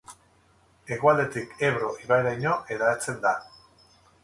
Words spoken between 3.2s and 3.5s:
da.